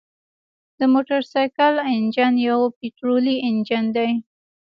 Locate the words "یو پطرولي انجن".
2.49-3.85